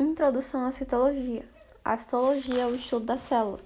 [0.00, 1.44] Introdução à citologia.
[1.84, 3.58] A citologia é o estudo da célula.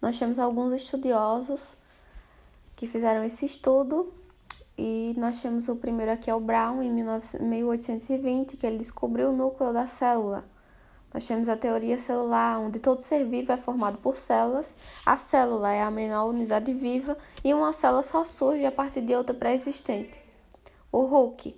[0.00, 1.76] Nós temos alguns estudiosos
[2.74, 4.10] que fizeram esse estudo
[4.78, 9.36] e nós temos o primeiro aqui é o Brown em 1820, que ele descobriu o
[9.36, 10.42] núcleo da célula.
[11.12, 14.74] Nós temos a teoria celular, onde todo ser vivo é formado por células.
[15.04, 19.14] A célula é a menor unidade viva e uma célula só surge a partir de
[19.14, 20.18] outra pré-existente.
[20.90, 21.54] O Hooke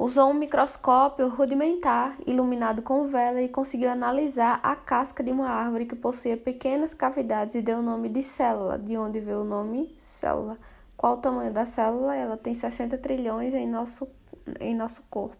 [0.00, 5.84] Usou um microscópio rudimentar iluminado com vela e conseguiu analisar a casca de uma árvore
[5.84, 9.94] que possuía pequenas cavidades e deu o nome de célula, de onde veio o nome
[9.98, 10.56] célula.
[10.96, 12.16] Qual o tamanho da célula?
[12.16, 14.08] Ela tem 60 trilhões em nosso,
[14.58, 15.36] em nosso corpo.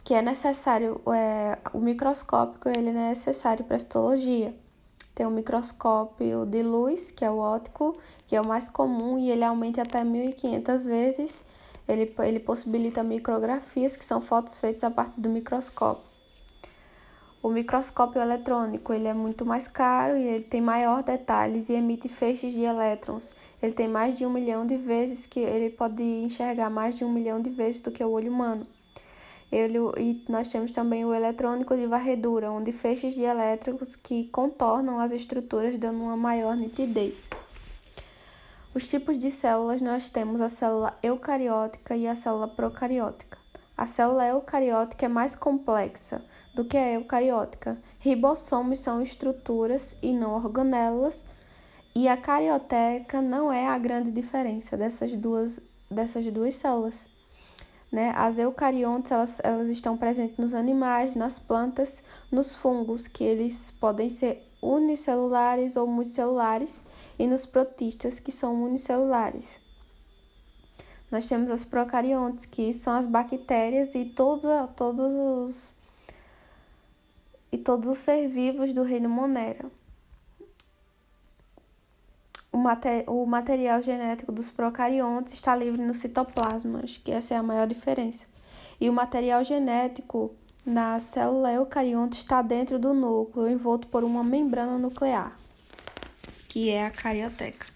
[0.00, 4.52] O que é necessário, é, o microscópio ele é necessário para a histologia
[5.16, 9.30] tem o microscópio de luz, que é o óptico, que é o mais comum e
[9.30, 11.42] ele aumenta até 1500 vezes.
[11.88, 16.04] Ele, ele possibilita micrografias, que são fotos feitas a partir do microscópio.
[17.42, 22.10] O microscópio eletrônico ele é muito mais caro e ele tem maior detalhes e emite
[22.10, 23.32] feixes de elétrons.
[23.62, 27.10] Ele tem mais de um milhão de vezes que ele pode enxergar mais de um
[27.10, 28.66] milhão de vezes do que o olho humano.
[29.50, 34.98] Ele, e nós temos também o eletrônico de varredura, onde feixes de elétricos que contornam
[34.98, 37.30] as estruturas dando uma maior nitidez.
[38.74, 43.38] Os tipos de células nós temos a célula eucariótica e a célula procariótica.
[43.76, 46.24] A célula eucariótica é mais complexa
[46.54, 47.78] do que a eucariótica.
[47.98, 51.24] Ribossomos são estruturas e não organelas,
[51.94, 57.15] e a carioteca não é a grande diferença dessas duas, dessas duas células.
[57.90, 58.12] Né?
[58.16, 64.10] As eucariontes elas, elas estão presentes nos animais, nas plantas, nos fungos, que eles podem
[64.10, 66.84] ser unicelulares ou multicelulares,
[67.18, 69.60] e nos protistas, que são unicelulares.
[71.10, 75.76] Nós temos as procariontes, que são as bactérias e todos, todos os
[77.52, 79.70] e todos os ser vivos do reino Monera
[82.56, 87.36] o, mater, o material genético dos procariontes está livre no citoplasma, acho que essa é
[87.36, 88.26] a maior diferença.
[88.80, 90.34] E o material genético
[90.64, 95.38] na célula eucarionte está dentro do núcleo, envolto por uma membrana nuclear,
[96.48, 97.66] que é a carioteca.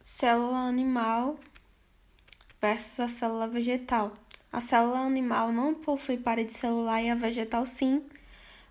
[0.00, 1.36] Célula animal
[2.60, 4.12] versus a célula vegetal.
[4.52, 8.06] A célula animal não possui parede celular e a vegetal sim.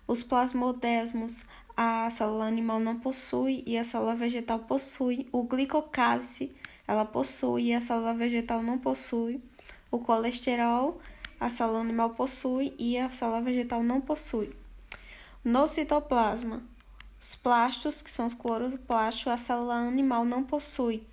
[0.06, 1.44] Os plasmodesmos
[1.76, 5.28] a célula animal não possui e a célula vegetal possui.
[5.32, 6.54] O glicocálice,
[6.86, 9.42] ela possui e a célula vegetal não possui.
[9.90, 11.00] O colesterol,
[11.40, 14.54] a célula animal possui e a célula vegetal não possui.
[15.44, 16.62] No citoplasma,
[17.20, 21.06] os plastos, que são os cloroplastos, a célula animal não possui.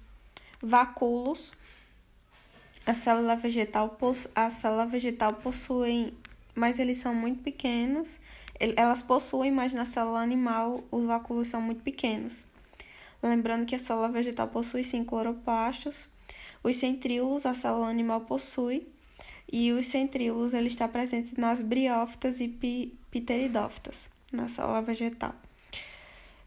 [0.62, 1.54] Vacúolos,
[2.86, 3.98] a célula vegetal,
[4.36, 6.14] a célula vegetal possui,
[6.54, 8.20] mas eles são muito pequenos
[8.60, 12.44] elas possuem, mas na célula animal os vacúolos são muito pequenos.
[13.22, 16.10] Lembrando que a célula vegetal possui sim cloroplastos,
[16.64, 18.88] os centríolos a célula animal possui,
[19.52, 22.48] e os centríolos ele está presente nas briófitas e
[23.12, 25.34] pteridófitas, na célula vegetal.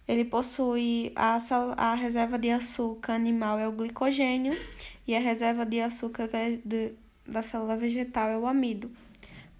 [0.07, 1.39] Ele possui a,
[1.77, 4.57] a reserva de açúcar animal é o glicogênio
[5.07, 6.29] e a reserva de açúcar
[7.27, 8.91] da célula vegetal é o amido.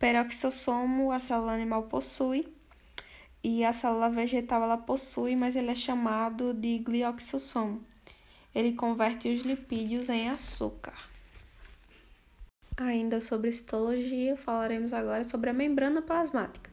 [0.03, 2.53] Peroxissomo a célula animal possui
[3.41, 7.81] e a célula vegetal ela possui, mas ele é chamado de glioxossomo.
[8.53, 10.95] Ele converte os lipídios em açúcar.
[12.77, 16.69] Ainda sobre citologia, falaremos agora sobre a membrana plasmática.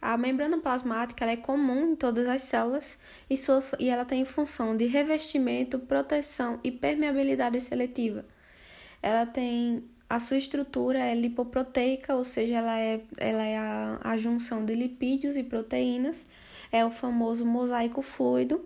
[0.00, 4.76] A membrana plasmática é comum em todas as células e, sua, e ela tem função
[4.76, 8.24] de revestimento, proteção e permeabilidade seletiva.
[9.02, 14.18] Ela tem a sua estrutura é lipoproteica, ou seja, ela é, ela é a, a
[14.18, 16.28] junção de lipídios e proteínas,
[16.70, 18.64] é o famoso mosaico fluido.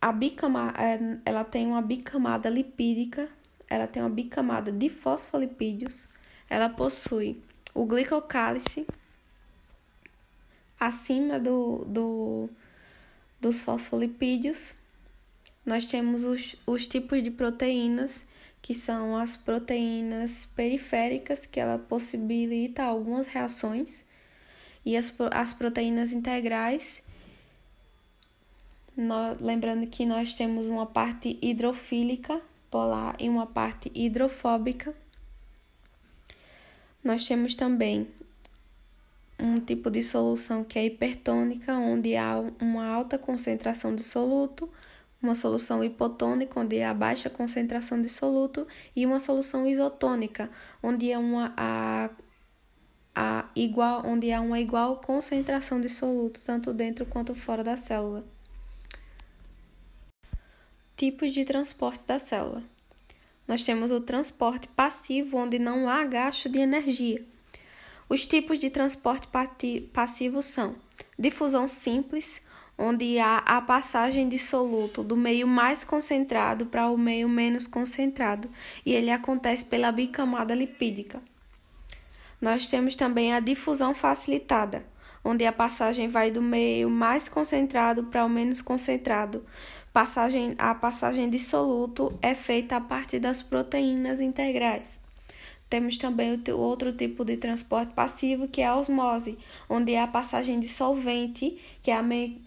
[0.00, 3.28] A bicama, é, ela tem uma bicamada lipídica,
[3.68, 6.08] ela tem uma bicamada de fosfolipídios,
[6.48, 7.42] ela possui
[7.74, 8.86] o glicocálice
[10.78, 12.50] acima do, do,
[13.40, 14.74] dos fosfolipídios.
[15.64, 18.26] Nós temos os, os tipos de proteínas
[18.64, 24.06] que são as proteínas periféricas, que ela possibilita algumas reações,
[24.86, 27.02] e as, as proteínas integrais.
[29.38, 32.40] lembrando que nós temos uma parte hidrofílica
[32.70, 34.94] polar e uma parte hidrofóbica.
[37.04, 38.08] Nós temos também
[39.38, 44.70] um tipo de solução que é hipertônica, onde há uma alta concentração de soluto,
[45.24, 50.50] uma solução hipotônica, onde há baixa concentração de soluto, e uma solução isotônica,
[50.82, 52.10] onde há uma, a,
[53.14, 58.24] a igual, onde há uma igual concentração de soluto, tanto dentro quanto fora da célula.
[60.96, 62.62] Tipos de transporte da célula.
[63.48, 67.24] Nós temos o transporte passivo, onde não há gasto de energia.
[68.08, 69.28] Os tipos de transporte
[69.92, 70.76] passivo são
[71.18, 72.42] difusão simples,
[72.78, 78.48] onde há a passagem de soluto do meio mais concentrado para o meio menos concentrado,
[78.84, 81.22] e ele acontece pela bicamada lipídica.
[82.40, 84.84] Nós temos também a difusão facilitada,
[85.24, 89.44] onde a passagem vai do meio mais concentrado para o menos concentrado.
[89.92, 95.03] Passagem, a passagem de soluto é feita a partir das proteínas integrais.
[95.68, 99.38] Temos também o outro tipo de transporte passivo, que é a osmose,
[99.68, 102.42] onde é a passagem de solvente, que é me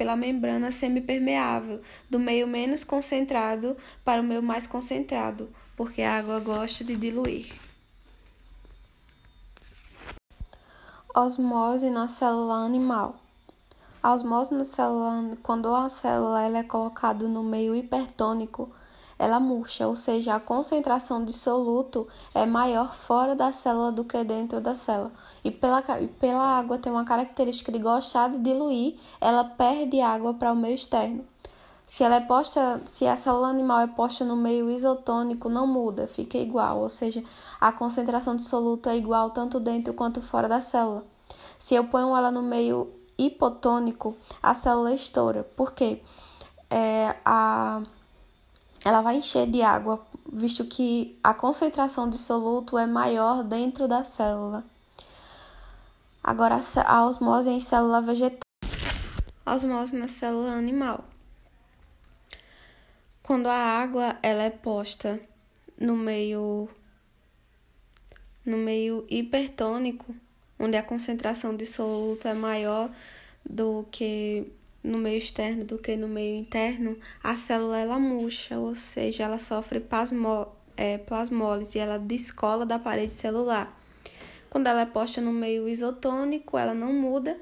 [0.00, 6.40] pela membrana semipermeável, do meio menos concentrado para o meio mais concentrado, porque a água
[6.40, 7.52] gosta de diluir.
[11.14, 13.20] Osmose na célula animal.
[14.02, 18.72] A osmose na célula, quando a célula ela é colocada no meio hipertônico,
[19.20, 24.24] ela murcha, ou seja, a concentração de soluto é maior fora da célula do que
[24.24, 25.12] dentro da célula.
[25.44, 25.82] E pela,
[26.18, 30.74] pela água ter uma característica de gostar de diluir, ela perde água para o meio
[30.74, 31.22] externo.
[31.86, 36.06] Se ela é posta, se a célula animal é posta no meio isotônico, não muda,
[36.06, 37.22] fica igual, ou seja,
[37.60, 41.04] a concentração de soluto é igual tanto dentro quanto fora da célula.
[41.58, 45.44] Se eu ponho ela no meio hipotônico, a célula estoura.
[45.54, 46.00] Por quê?
[46.70, 47.82] É, a
[48.84, 54.04] ela vai encher de água, visto que a concentração de soluto é maior dentro da
[54.04, 54.64] célula.
[56.22, 58.40] Agora, a osmose em célula vegetal.
[59.46, 61.04] Osmose na célula animal.
[63.22, 65.20] Quando a água ela é posta
[65.78, 66.68] no meio
[68.44, 70.14] no meio hipertônico,
[70.58, 72.90] onde a concentração de soluto é maior
[73.48, 74.50] do que
[74.82, 79.38] no meio externo do que no meio interno, a célula ela murcha, ou seja, ela
[79.38, 83.78] sofre pasmo, é, plasmólise, ela descola da parede celular.
[84.48, 87.38] Quando ela é posta no meio isotônico, ela não muda.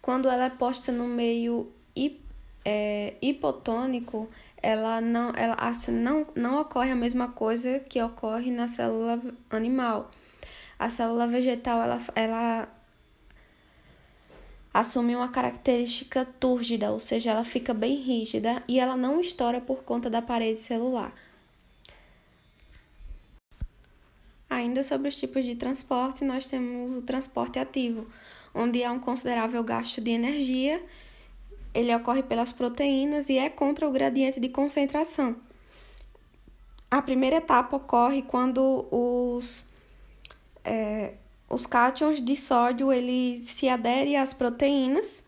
[0.00, 2.20] Quando ela é posta no meio hip,
[2.64, 4.28] é, hipotônico,
[4.62, 9.20] ela não, ela, assim, não, não ocorre a mesma coisa que ocorre na célula
[9.50, 10.10] animal.
[10.78, 12.68] A célula vegetal ela, ela
[14.74, 19.84] assume uma característica túrgida, ou seja, ela fica bem rígida e ela não estoura por
[19.84, 21.14] conta da parede celular.
[24.50, 28.06] Ainda sobre os tipos de transporte, nós temos o transporte ativo,
[28.52, 30.82] onde há um considerável gasto de energia.
[31.72, 35.36] Ele ocorre pelas proteínas e é contra o gradiente de concentração.
[36.90, 39.64] A primeira etapa ocorre quando os
[40.64, 41.14] é,
[41.48, 45.24] os cátions de sódio ele se adere às proteínas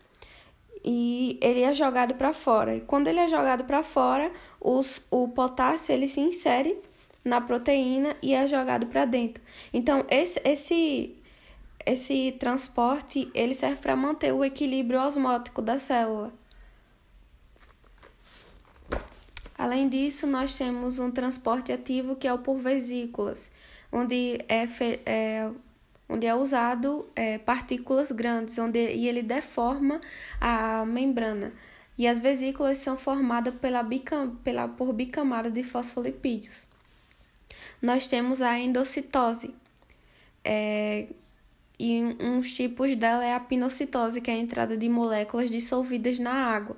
[0.83, 2.75] e ele é jogado para fora.
[2.75, 6.79] E quando ele é jogado para fora, os, o potássio ele se insere
[7.23, 9.43] na proteína e é jogado para dentro.
[9.73, 11.15] Então esse esse
[11.85, 16.33] esse transporte ele serve para manter o equilíbrio osmótico da célula.
[19.57, 23.49] Além disso, nós temos um transporte ativo que é o por vesículas,
[23.91, 24.67] onde é,
[25.05, 25.49] é
[26.09, 30.01] onde é usado é, partículas grandes, onde e ele deforma
[30.39, 31.53] a membrana.
[31.97, 36.67] E as vesículas são formadas pela, bicam, pela, por bicamada de fosfolipídios.
[37.81, 39.53] Nós temos a endocitose,
[40.43, 41.07] é,
[41.79, 46.33] e uns tipos dela é a pinocitose, que é a entrada de moléculas dissolvidas na
[46.33, 46.77] água.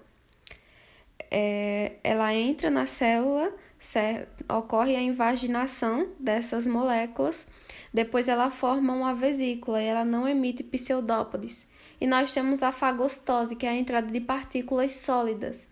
[1.32, 4.46] É, ela entra na célula, certo?
[4.54, 7.48] ocorre a invaginação dessas moléculas
[7.94, 11.68] depois ela forma uma vesícula e ela não emite pseudópodes.
[12.00, 15.68] E nós temos a fagostose, que é a entrada de partículas sólidas,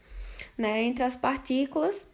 [0.57, 2.09] né, entre as partículas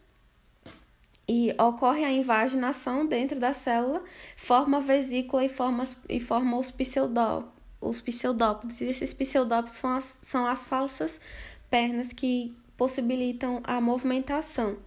[1.28, 4.04] e ocorre a invaginação dentro da célula,
[4.36, 7.48] forma a vesícula e forma, e forma os, pseudó,
[7.80, 8.82] os pseudópodes.
[8.82, 11.22] E esses pseudópodes são as, são as falsas
[11.70, 14.78] pernas que possibilitam a movimentação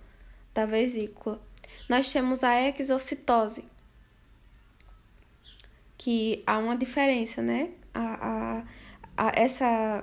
[0.57, 1.39] da vesícula.
[1.87, 3.65] Nós temos a exocitose,
[5.99, 7.71] que há uma diferença, né?
[7.93, 8.63] A,
[9.19, 10.03] a, a, essa,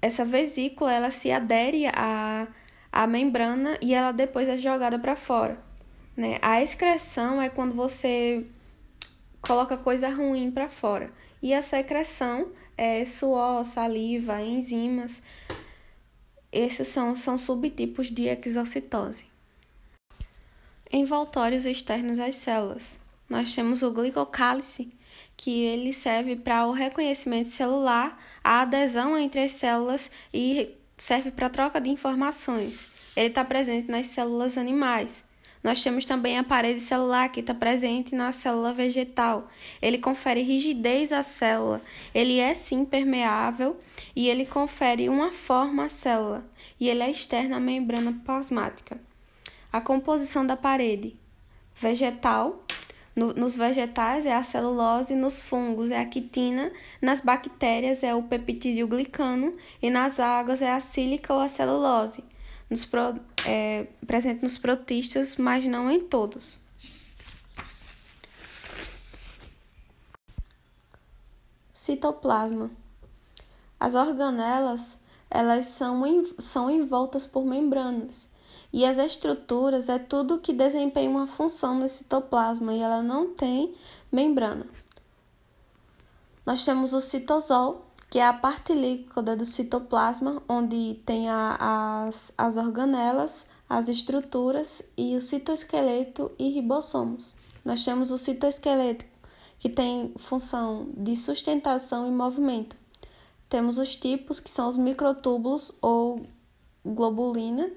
[0.00, 2.46] essa vesícula ela se adere à,
[2.92, 5.58] à membrana e ela depois é jogada para fora.
[6.14, 6.38] Né?
[6.42, 8.46] A excreção é quando você
[9.40, 11.10] coloca coisa ruim para fora.
[11.42, 15.22] E a secreção é suor, saliva, enzimas.
[16.52, 19.24] Esses são, são subtipos de exocitose.
[20.92, 22.98] Envoltórios externos às células.
[23.28, 24.92] Nós temos o glicocálice,
[25.36, 31.48] que ele serve para o reconhecimento celular, a adesão entre as células e serve para
[31.48, 32.86] troca de informações.
[33.16, 35.24] Ele está presente nas células animais.
[35.62, 39.48] Nós temos também a parede celular, que está presente na célula vegetal.
[39.80, 41.80] Ele confere rigidez à célula.
[42.12, 43.78] Ele é sim permeável
[44.16, 46.44] e ele confere uma forma à célula.
[46.80, 49.00] E ele é externo à membrana plasmática.
[49.72, 51.14] A composição da parede
[51.76, 52.64] vegetal.
[53.14, 58.22] No, nos vegetais é a celulose, nos fungos é a quitina, nas bactérias é o
[58.22, 62.24] peptídeo glicano e nas águas é a sílica ou a celulose
[62.72, 63.14] nos pro,
[63.46, 66.58] é, presente nos protistas, mas não em todos.
[71.72, 72.70] Citoplasma.
[73.78, 76.02] As organelas elas são,
[76.38, 78.28] são envoltas por membranas
[78.72, 83.74] e as estruturas é tudo que desempenha uma função no citoplasma e ela não tem
[84.10, 84.66] membrana.
[86.44, 92.30] Nós temos o citosol, que é a parte líquida do citoplasma, onde tem a, as,
[92.36, 97.32] as organelas, as estruturas e o citoesqueleto e ribossomos.
[97.64, 99.06] Nós temos o citoesqueleto,
[99.58, 102.76] que tem função de sustentação e movimento.
[103.48, 106.26] Temos os tipos, que são os microtúbulos ou
[106.84, 107.70] globulina,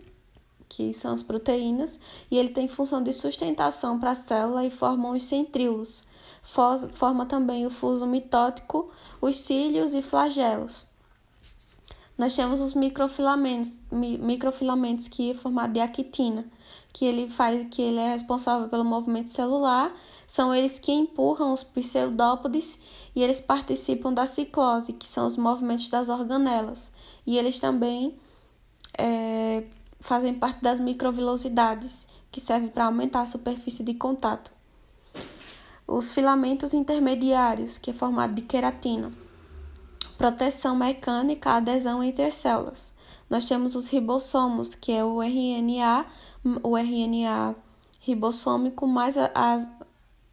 [0.68, 1.98] que são as proteínas,
[2.30, 6.04] e ele tem função de sustentação para a célula e formam os centríolos
[6.42, 8.90] forma também o fuso mitótico,
[9.20, 10.86] os cílios e flagelos.
[12.18, 16.46] Nós temos os microfilamentos, microfilamentos que é formado de actina,
[16.94, 19.94] que ele faz, que ele é responsável pelo movimento celular.
[20.26, 22.80] São eles que empurram os pseudópodes
[23.14, 26.90] e eles participam da ciclose, que são os movimentos das organelas.
[27.28, 28.18] E eles também
[28.98, 29.66] é,
[30.00, 34.55] fazem parte das microvilosidades, que servem para aumentar a superfície de contato
[35.88, 39.12] os filamentos intermediários, que é formado de queratina,
[40.18, 42.94] proteção mecânica, adesão entre as células.
[43.30, 46.06] Nós temos os ribossomos, que é o RNA,
[46.64, 47.56] o RNA
[48.00, 49.68] ribossômico mais as,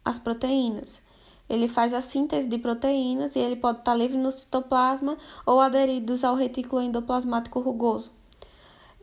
[0.05, 1.01] as proteínas.
[1.49, 6.23] Ele faz a síntese de proteínas e ele pode estar livre no citoplasma ou aderidos
[6.23, 8.11] ao retículo endoplasmático rugoso.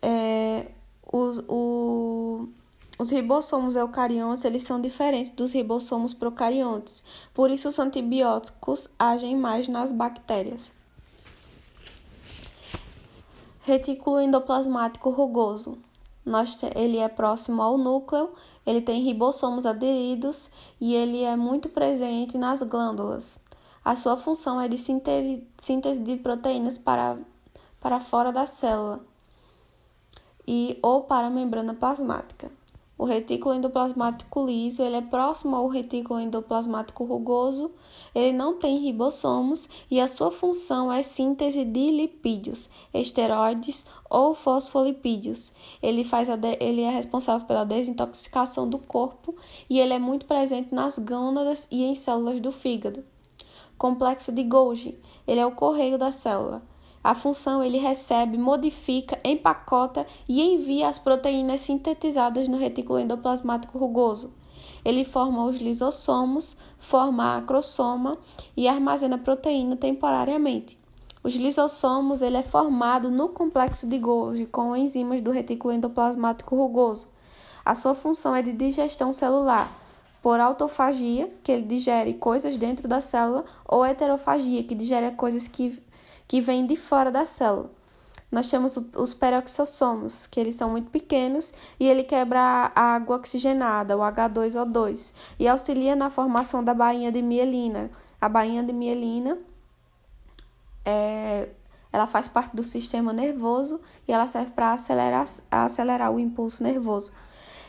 [0.00, 0.70] É,
[1.12, 2.48] o, o
[3.00, 7.02] os ribossomos eucariontes eles são diferentes dos ribossomos procariontes,
[7.32, 10.70] por isso os antibióticos agem mais nas bactérias.
[13.62, 15.78] Retículo endoplasmático rugoso.
[16.76, 18.34] Ele é próximo ao núcleo,
[18.66, 23.40] ele tem ribossomos aderidos e ele é muito presente nas glândulas.
[23.82, 27.16] A sua função é de síntese de proteínas para,
[27.80, 29.00] para fora da célula
[30.46, 32.59] e ou para a membrana plasmática.
[33.00, 37.70] O retículo endoplasmático liso ele é próximo ao retículo endoplasmático rugoso,
[38.14, 45.50] ele não tem ribossomos e a sua função é síntese de lipídios, esteroides ou fosfolipídios.
[45.82, 46.28] Ele, faz
[46.60, 49.34] ele é responsável pela desintoxicação do corpo
[49.70, 53.02] e ele é muito presente nas gônadas e em células do fígado.
[53.78, 56.62] Complexo de Golgi, ele é o correio da célula.
[57.02, 64.32] A função ele recebe, modifica, empacota e envia as proteínas sintetizadas no retículo endoplasmático rugoso.
[64.84, 68.18] Ele forma os lisossomos, forma a acrosoma
[68.54, 70.78] e armazena proteína temporariamente.
[71.22, 77.08] Os lisossomos ele é formado no complexo de Golgi com enzimas do retículo endoplasmático rugoso.
[77.64, 79.78] A sua função é de digestão celular,
[80.22, 85.82] por autofagia, que ele digere coisas dentro da célula, ou heterofagia, que digere coisas que
[86.30, 87.72] que vem de fora da célula.
[88.30, 93.98] Nós temos os peroxossomos, que eles são muito pequenos e ele quebra a água oxigenada,
[93.98, 97.90] o H2O2, e auxilia na formação da bainha de mielina.
[98.20, 99.38] A bainha de mielina
[100.84, 101.48] é,
[101.92, 107.10] ela faz parte do sistema nervoso e ela serve para acelerar, acelerar o impulso nervoso.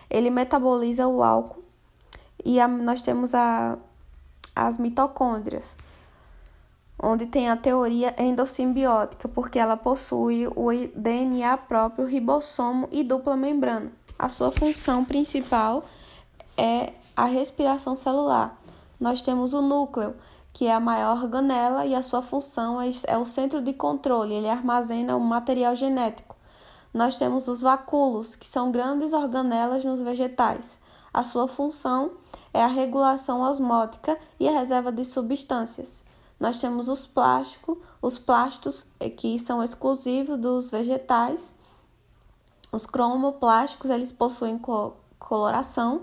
[0.07, 1.63] Ele metaboliza o álcool
[2.45, 3.79] e a, nós temos a,
[4.55, 5.75] as mitocôndrias
[7.01, 13.91] onde tem a teoria endossimbiótica, porque ela possui o DNA próprio, ribossomo e dupla membrana.
[14.19, 15.83] A sua função principal
[16.55, 18.55] é a respiração celular.
[18.99, 20.15] Nós temos o núcleo,
[20.53, 24.35] que é a maior organela e a sua função é, é o centro de controle,
[24.35, 26.35] ele armazena o material genético.
[26.93, 30.77] Nós temos os vacúolos, que são grandes organelas nos vegetais.
[31.11, 32.11] A sua função
[32.53, 36.03] é a regulação osmótica e a reserva de substâncias.
[36.41, 41.55] Nós temos os plásticos, os plásticos eh, que são exclusivos dos vegetais
[42.71, 44.59] Os cromoplásticos, eles possuem
[45.19, 46.01] coloração,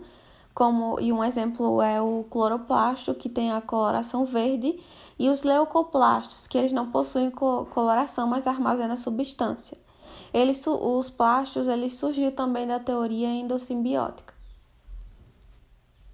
[0.55, 4.79] como e um exemplo é o cloroplasto, que tem a coloração verde,
[5.19, 9.77] e os leucoplastos, que eles não possuem coloração, mas armazenam substância.
[10.33, 14.38] Eles, os plastos eles surgiram também da teoria endossimbiótica.